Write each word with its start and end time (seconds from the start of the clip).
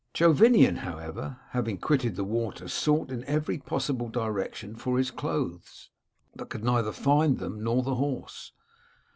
"Jovinian, 0.15 0.77
however, 0.77 1.37
having 1.49 1.77
quitted 1.77 2.15
the 2.15 2.23
water 2.23 2.67
sought 2.67 3.11
in 3.11 3.23
every 3.25 3.59
possible 3.59 4.09
direction 4.09 4.75
for 4.75 4.97
his 4.97 5.11
clothes, 5.11 5.91
but 6.35 6.49
could 6.49 6.65
find 6.65 6.73
neither 7.33 7.39
them 7.45 7.63
nor 7.63 7.83
the 7.83 7.93
horse. 7.93 8.51